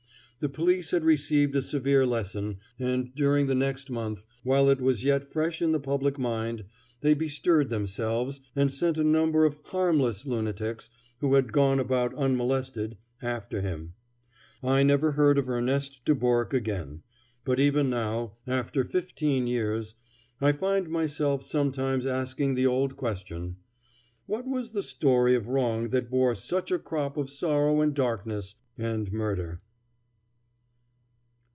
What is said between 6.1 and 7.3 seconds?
mind, they